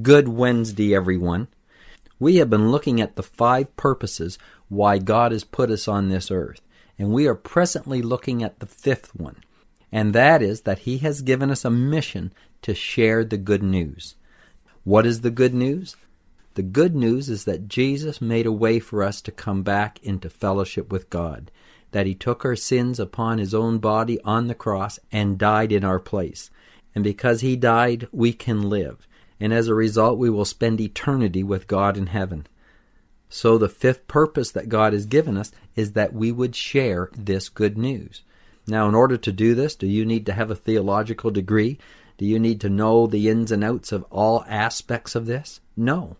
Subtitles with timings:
[0.00, 1.48] Good Wednesday, everyone.
[2.18, 6.30] We have been looking at the five purposes why God has put us on this
[6.30, 6.62] earth,
[6.98, 9.42] and we are presently looking at the fifth one,
[9.90, 12.32] and that is that He has given us a mission
[12.62, 14.14] to share the good news.
[14.84, 15.96] What is the good news?
[16.54, 20.30] The good news is that Jesus made a way for us to come back into
[20.30, 21.50] fellowship with God,
[21.90, 25.84] that He took our sins upon His own body on the cross and died in
[25.84, 26.50] our place.
[26.94, 29.06] And because He died, we can live
[29.40, 32.46] and as a result, we will spend eternity with God in heaven.
[33.28, 37.48] So, the fifth purpose that God has given us is that we would share this
[37.48, 38.22] good news.
[38.66, 41.78] Now, in order to do this, do you need to have a theological degree?
[42.18, 45.60] Do you need to know the ins and outs of all aspects of this?
[45.76, 46.16] No.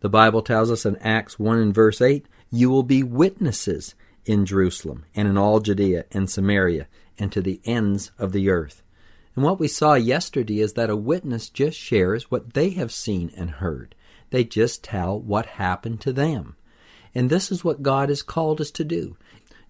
[0.00, 4.44] The Bible tells us in Acts 1 and verse 8, You will be witnesses in
[4.44, 8.82] Jerusalem and in all Judea and Samaria and to the ends of the earth.
[9.34, 13.32] And what we saw yesterday is that a witness just shares what they have seen
[13.36, 13.94] and heard.
[14.30, 16.56] They just tell what happened to them.
[17.14, 19.16] And this is what God has called us to do.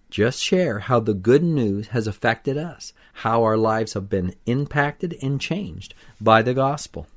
[0.09, 5.17] Just share how the good news has affected us, how our lives have been impacted
[5.21, 7.07] and changed by the gospel.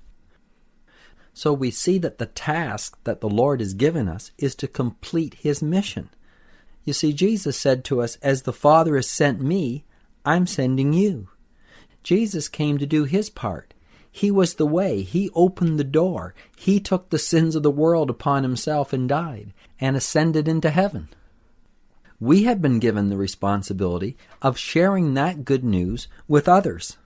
[1.32, 5.34] So we see that the task that the Lord has given us is to complete
[5.34, 6.10] His mission.
[6.84, 9.84] You see, Jesus said to us, As the Father has sent me,
[10.24, 11.28] I'm sending you.
[12.04, 13.74] Jesus came to do his part.
[14.12, 15.02] He was the way.
[15.02, 16.34] He opened the door.
[16.56, 21.08] He took the sins of the world upon himself and died and ascended into heaven.
[22.20, 26.96] We have been given the responsibility of sharing that good news with others.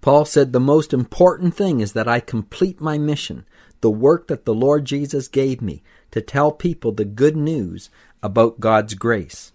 [0.00, 3.44] Paul said the most important thing is that I complete my mission,
[3.80, 5.82] the work that the Lord Jesus gave me
[6.12, 7.90] to tell people the good news
[8.22, 9.52] about God's grace.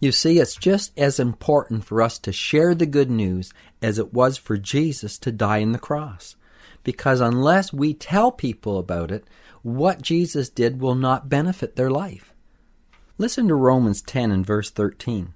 [0.00, 3.52] You see, it's just as important for us to share the good news
[3.82, 6.36] as it was for Jesus to die on the cross.
[6.82, 9.24] Because unless we tell people about it,
[9.60, 12.32] what Jesus did will not benefit their life.
[13.18, 15.34] Listen to Romans 10 and verse 13.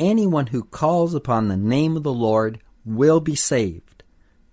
[0.00, 4.02] Anyone who calls upon the name of the Lord will be saved.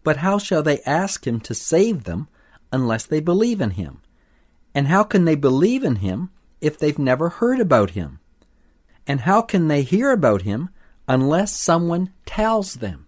[0.04, 2.28] But how shall they ask him to save them
[2.74, 4.02] unless they believe in him?
[4.74, 8.20] And how can they believe in him if they've never heard about him?
[9.08, 10.70] And how can they hear about him
[11.08, 13.08] unless someone tells them?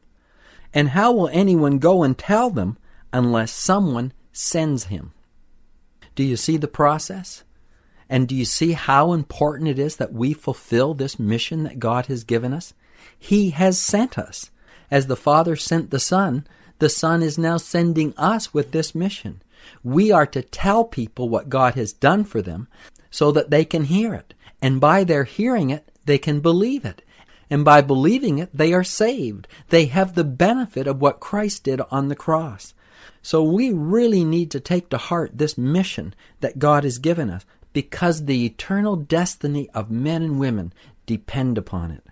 [0.73, 2.77] And how will anyone go and tell them
[3.11, 5.13] unless someone sends him?
[6.15, 7.43] Do you see the process?
[8.09, 12.05] And do you see how important it is that we fulfill this mission that God
[12.07, 12.73] has given us?
[13.17, 14.51] He has sent us.
[14.89, 16.47] As the Father sent the Son,
[16.79, 19.41] the Son is now sending us with this mission.
[19.83, 22.67] We are to tell people what God has done for them
[23.09, 24.33] so that they can hear it.
[24.67, 27.01] And by their hearing it, they can believe it.
[27.49, 29.47] And by believing it, they are saved.
[29.69, 32.73] They have the benefit of what Christ did on the cross.
[33.21, 37.45] So we really need to take to heart this mission that God has given us
[37.71, 40.73] because the eternal destiny of men and women
[41.05, 42.03] depend upon it.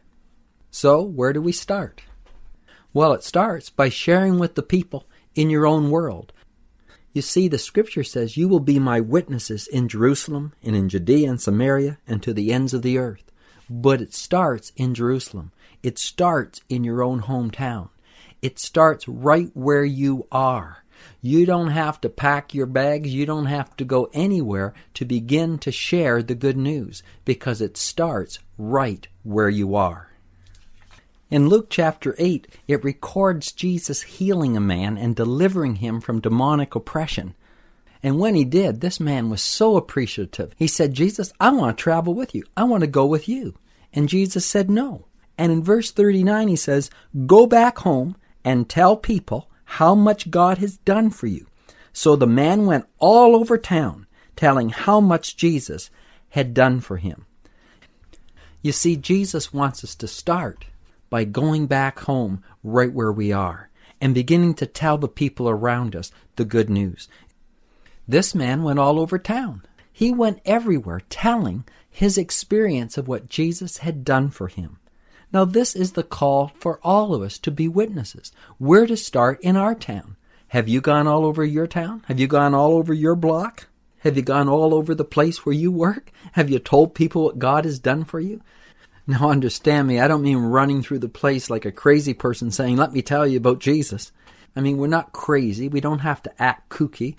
[0.71, 2.03] So, where do we start?
[2.94, 6.31] Well, it starts by sharing with the people in your own world.
[7.15, 11.29] You see, the scripture says, You will be my witnesses in Jerusalem and in Judea
[11.29, 13.31] and Samaria and to the ends of the earth.
[13.69, 15.53] But it starts in Jerusalem.
[15.81, 17.87] It starts in your own hometown.
[18.41, 20.83] It starts right where you are.
[21.21, 23.13] You don't have to pack your bags.
[23.13, 27.77] You don't have to go anywhere to begin to share the good news because it
[27.77, 30.09] starts right where you are.
[31.35, 36.75] In Luke chapter 8, it records Jesus healing a man and delivering him from demonic
[36.75, 37.35] oppression.
[38.01, 40.53] And when he did, this man was so appreciative.
[40.55, 42.45] He said, Jesus, I want to travel with you.
[42.55, 43.53] I want to go with you.
[43.91, 45.07] And Jesus said no.
[45.37, 46.89] And in verse 39, he says,
[47.25, 48.15] Go back home
[48.45, 51.47] and tell people how much God has done for you.
[51.91, 55.89] So the man went all over town telling how much Jesus
[56.29, 57.25] had done for him.
[58.61, 60.67] You see, Jesus wants us to start
[61.10, 63.69] by going back home right where we are
[64.02, 67.07] and beginning to tell the people around us the good news.
[68.07, 69.63] This man went all over town.
[69.92, 74.78] He went everywhere telling his experience of what Jesus had done for him.
[75.31, 78.31] Now, this is the call for all of us to be witnesses.
[78.60, 80.18] We're to start in our town,
[80.50, 82.04] Have you gone all over your town?
[82.07, 83.68] Have you gone all over your block?
[84.00, 86.12] Have you gone all over the place where you work?
[86.34, 88.42] Have you told people what God has done for you?
[89.07, 92.78] Now understand me, I don't mean running through the place like a crazy person saying,
[92.78, 94.12] let me tell you about Jesus.
[94.56, 95.68] I mean, we're not crazy.
[95.68, 97.16] We don't have to act kooky.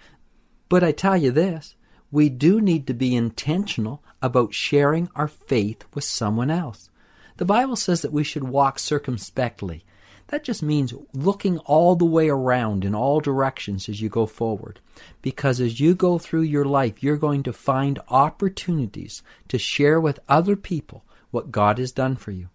[0.69, 1.77] But I tell you this,
[2.11, 6.91] we do need to be intentional about sharing our faith with someone else.
[7.37, 9.85] The Bible says that we should walk circumspectly.
[10.29, 14.81] That just means looking all the way around in all directions as you go forward.
[15.23, 20.19] Because as you go through your life, you're going to find opportunities to share with
[20.29, 21.05] other people
[21.37, 22.49] what God has done for you.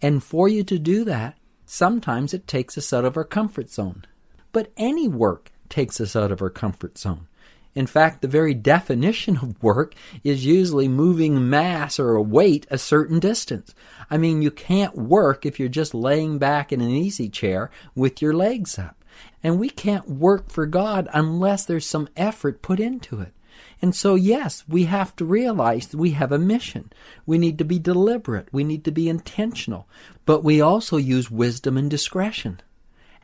[0.00, 1.36] And for you to do that,
[1.66, 4.06] sometimes it takes us out of our comfort zone.
[4.50, 7.28] But any work takes us out of our comfort zone.
[7.74, 9.94] In fact, the very definition of work
[10.24, 13.74] is usually moving mass or a weight a certain distance.
[14.10, 18.22] I mean, you can't work if you're just laying back in an easy chair with
[18.22, 19.04] your legs up.
[19.42, 23.34] And we can't work for God unless there's some effort put into it.
[23.82, 26.92] And so, yes, we have to realize that we have a mission.
[27.26, 28.48] We need to be deliberate.
[28.52, 29.88] We need to be intentional.
[30.24, 32.60] But we also use wisdom and discretion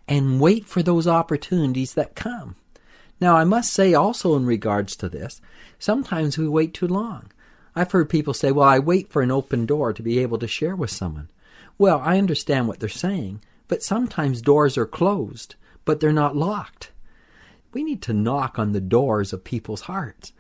[0.08, 2.56] and wait for those opportunities that come.
[3.20, 5.40] Now, I must say also in regards to this,
[5.78, 7.31] sometimes we wait too long.
[7.76, 10.49] I've heard people say, well, I wait for an open door to be able to
[10.49, 11.31] share with someone.
[11.78, 16.90] Well, I understand what they're saying, but sometimes doors are closed, but they're not locked.
[17.72, 20.32] We need to knock on the doors of people's hearts.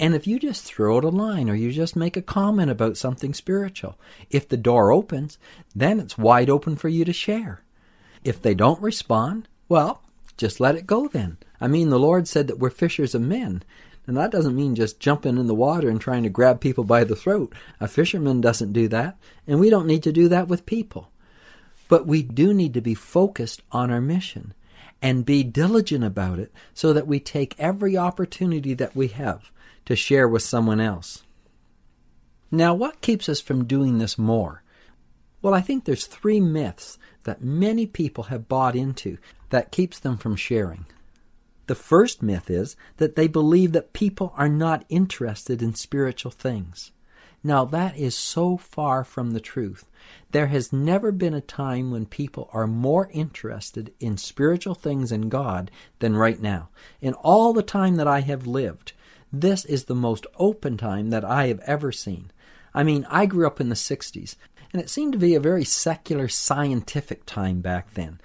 [0.00, 2.96] And if you just throw out a line or you just make a comment about
[2.96, 3.98] something spiritual,
[4.28, 5.38] if the door opens,
[5.74, 7.62] then it's wide open for you to share.
[8.24, 10.02] If they don't respond, well,
[10.36, 11.36] just let it go then.
[11.60, 13.62] I mean, the Lord said that we're fishers of men.
[14.06, 17.04] And that doesn't mean just jumping in the water and trying to grab people by
[17.04, 17.54] the throat.
[17.80, 21.10] A fisherman doesn't do that, and we don't need to do that with people.
[21.88, 24.52] But we do need to be focused on our mission
[25.00, 29.50] and be diligent about it so that we take every opportunity that we have
[29.86, 31.22] to share with someone else.
[32.50, 34.62] Now, what keeps us from doing this more?
[35.42, 39.18] Well, I think there's three myths that many people have bought into
[39.50, 40.86] that keeps them from sharing.
[41.66, 46.92] The first myth is that they believe that people are not interested in spiritual things.
[47.42, 49.84] Now, that is so far from the truth.
[50.30, 55.30] There has never been a time when people are more interested in spiritual things and
[55.30, 56.70] God than right now.
[57.02, 58.94] In all the time that I have lived,
[59.40, 62.30] this is the most open time that I have ever seen.
[62.74, 64.36] I mean, I grew up in the 60s,
[64.72, 68.20] and it seemed to be a very secular, scientific time back then.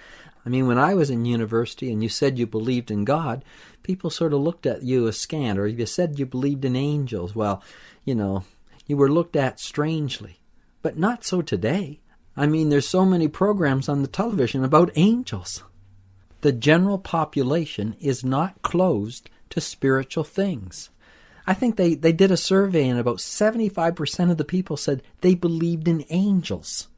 [0.46, 3.44] I mean, when I was in university and you said you believed in God,
[3.84, 7.36] people sort of looked at you askant, or if you said you believed in angels,
[7.36, 7.64] well,
[8.04, 8.44] you know,
[8.88, 10.40] you were looked at strangely.
[10.82, 12.00] But not so today.
[12.36, 15.64] I mean, there's so many programs on the television about angels.
[16.42, 20.90] The general population is not closed to spiritual things.
[21.50, 25.34] I think they, they did a survey and about 75% of the people said they
[25.34, 26.90] believed in angels.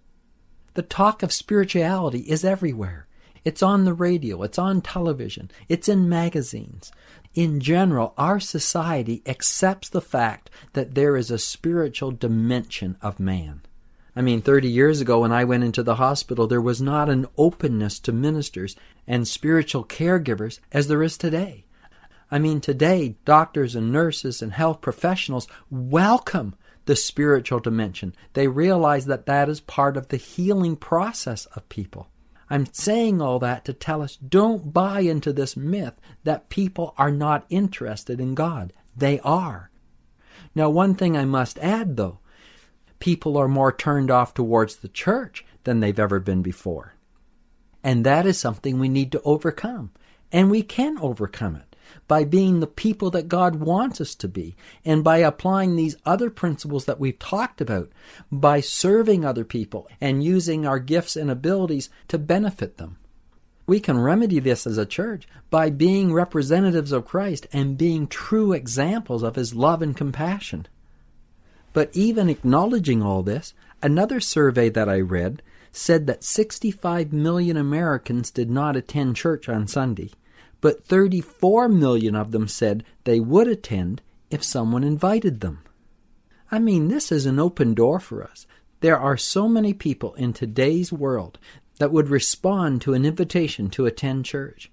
[0.74, 3.08] The talk of spirituality is everywhere.
[3.46, 6.92] It's on the radio, it's on television, it's in magazines.
[7.34, 13.62] In general, our society accepts the fact that there is a spiritual dimension of man.
[14.18, 17.26] I mean, 30 years ago when I went into the hospital, there was not an
[17.38, 18.76] openness to ministers
[19.08, 21.64] and spiritual caregivers as there is today.
[22.32, 28.16] I mean, today, doctors and nurses and health professionals welcome the spiritual dimension.
[28.34, 32.08] They realize that that is part of the healing process of people.
[32.50, 37.12] I'm saying all that to tell us don't buy into this myth that people are
[37.12, 38.74] not interested in God.
[38.96, 39.70] They are.
[40.56, 42.20] Now, one thing I must add, though
[43.00, 46.96] people are more turned off towards the church than they've ever been before.
[47.84, 49.92] And that is something we need to overcome.
[50.32, 51.71] And we can overcome it
[52.08, 54.56] by being the people that God wants us to be,
[54.86, 57.90] and by applying these other principles that we've talked about,
[58.32, 62.98] by serving other people and using our gifts and abilities to benefit them.
[63.68, 68.54] We can remedy this as a church by being representatives of Christ and being true
[68.54, 70.68] examples of His love and compassion.
[71.74, 78.30] But even acknowledging all this, another survey that I read said that 65 million Americans
[78.30, 80.12] did not attend church on Sunday
[80.62, 85.64] but 34 million of them said they would attend if someone invited them.
[86.52, 88.46] I mean, this is an open door for us.
[88.82, 91.40] There are so many people in today's world
[91.80, 94.72] that would respond to an invitation to attend church.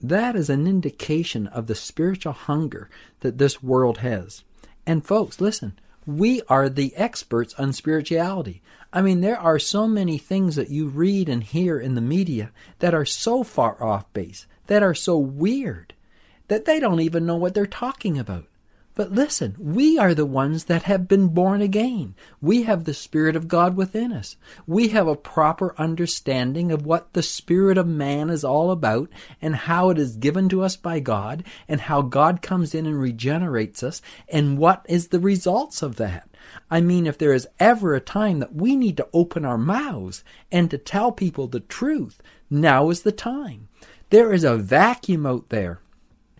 [0.00, 4.44] That is an indication of the spiritual hunger that this world has.
[4.86, 8.62] And folks, listen, we are the experts on spirituality.
[8.92, 12.52] I mean, there are so many things that you read and hear in the media
[12.80, 15.94] that are so far off base that are so weird
[16.48, 18.46] that they don't even know what they're talking about.
[18.96, 22.14] But listen, we are the ones that have been born again.
[22.40, 24.36] We have the Spirit of God within us.
[24.68, 29.10] We have a proper understanding of what the Spirit of man is all about
[29.42, 33.00] and how it is given to us by God and how God comes in and
[33.00, 36.28] regenerates us and what is the results of that.
[36.70, 40.22] I mean, if there is ever a time that we need to open our mouths
[40.52, 43.68] and to tell people the truth, now is the time.
[44.14, 45.80] There is a vacuum out there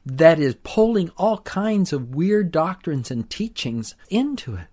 [0.06, 4.68] that is pulling all kinds of weird doctrines and teachings into it.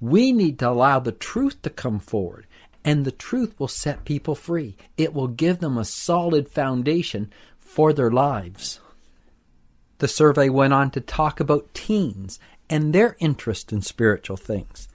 [0.00, 2.46] We need to allow the truth to come forward,
[2.82, 4.74] and the truth will set people free.
[4.96, 8.80] It will give them a solid foundation for their lives.
[9.98, 14.88] The survey went on to talk about teens and their interest in spiritual things.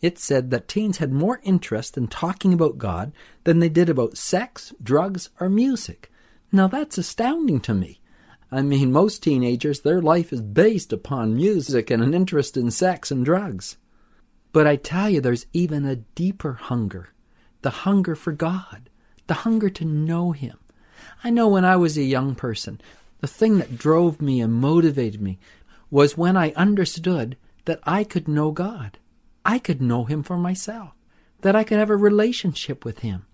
[0.00, 3.10] It said that teens had more interest in talking about God
[3.42, 6.09] than they did about sex, drugs, or music.
[6.52, 8.00] Now that's astounding to me.
[8.52, 13.10] I mean, most teenagers, their life is based upon music and an interest in sex
[13.10, 13.76] and drugs.
[14.52, 17.10] But I tell you, there's even a deeper hunger
[17.62, 18.88] the hunger for God,
[19.26, 20.58] the hunger to know Him.
[21.22, 22.80] I know when I was a young person,
[23.20, 25.38] the thing that drove me and motivated me
[25.90, 28.98] was when I understood that I could know God.
[29.44, 30.92] I could know Him for myself,
[31.42, 33.26] that I could have a relationship with Him.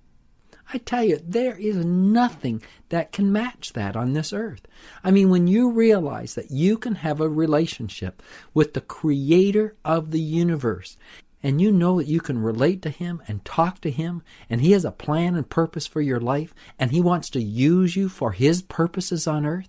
[0.72, 4.66] I tell you, there is nothing that can match that on this earth.
[5.04, 10.10] I mean, when you realize that you can have a relationship with the creator of
[10.10, 10.96] the universe,
[11.42, 14.72] and you know that you can relate to him and talk to him, and he
[14.72, 18.32] has a plan and purpose for your life, and he wants to use you for
[18.32, 19.68] his purposes on earth.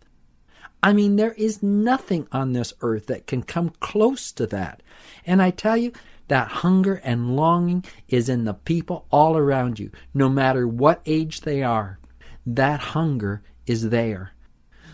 [0.81, 4.81] I mean, there is nothing on this earth that can come close to that.
[5.25, 5.91] And I tell you,
[6.27, 11.41] that hunger and longing is in the people all around you, no matter what age
[11.41, 11.99] they are.
[12.45, 14.31] That hunger is there.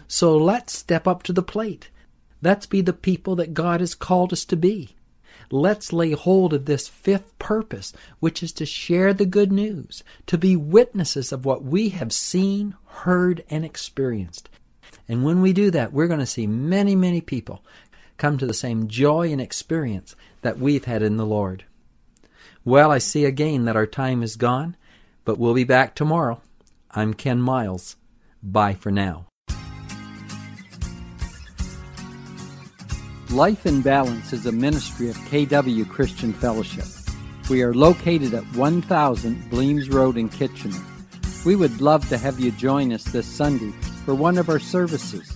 [0.07, 1.89] So let's step up to the plate.
[2.41, 4.95] Let's be the people that God has called us to be.
[5.49, 10.37] Let's lay hold of this fifth purpose, which is to share the good news, to
[10.37, 14.49] be witnesses of what we have seen, heard, and experienced.
[15.07, 17.63] And when we do that, we're going to see many, many people
[18.17, 21.65] come to the same joy and experience that we've had in the Lord.
[22.65, 24.77] Well, I see again that our time is gone,
[25.25, 26.41] but we'll be back tomorrow.
[26.91, 27.97] I'm Ken Miles.
[28.41, 29.27] Bye for now.
[33.31, 36.85] Life in Balance is a ministry of KW Christian Fellowship.
[37.49, 40.79] We are located at 1000 Bleams Road in Kitchener.
[41.45, 43.71] We would love to have you join us this Sunday
[44.05, 45.35] for one of our services.